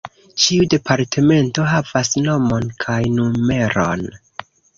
Ĉiu 0.43 0.63
departemento 0.73 1.65
havas 1.73 2.09
nomon 2.29 2.67
kaj 2.87 2.99
numeron. 3.21 4.05